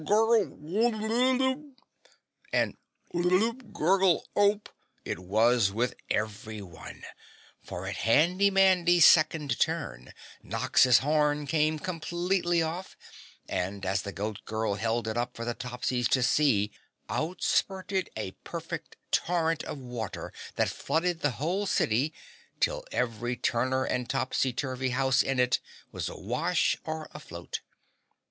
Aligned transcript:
Gurgle 0.03 0.57
Ooooop!" 0.65 1.75
And 2.51 2.75
"Oooop 3.13 3.71
gurgle 3.71 4.25
ULP!" 4.35 4.69
it 5.05 5.19
was 5.19 5.71
with 5.71 5.93
everyone, 6.09 7.03
for 7.61 7.85
at 7.85 7.97
Handy 7.97 8.49
Mandy's 8.49 9.05
second 9.05 9.59
turn, 9.59 10.11
Nox's 10.41 10.97
horn 11.05 11.45
came 11.45 11.77
completely 11.77 12.63
off 12.63 12.97
and 13.47 13.85
as 13.85 14.01
the 14.01 14.11
goat 14.11 14.43
girl 14.45 14.73
held 14.73 15.07
it 15.07 15.17
up 15.17 15.35
for 15.35 15.45
the 15.45 15.53
Topsies 15.53 16.07
to 16.07 16.23
see, 16.23 16.71
out 17.07 17.43
spurted 17.43 18.09
a 18.17 18.31
perfect 18.43 18.95
torrent 19.11 19.61
of 19.65 19.77
water 19.77 20.33
that 20.55 20.69
flooded 20.69 21.19
the 21.19 21.33
whole 21.37 21.67
city 21.67 22.11
till 22.59 22.83
every 22.91 23.35
Turner 23.35 23.83
and 23.83 24.09
Topsy 24.09 24.51
turvy 24.51 24.89
house 24.89 25.21
in 25.21 25.39
it 25.39 25.59
was 25.91 26.09
awash 26.09 26.75
or 26.85 27.07
afloat. 27.13 27.61